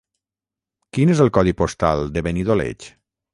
[0.97, 2.89] Quin és el codi postal de Benidoleig?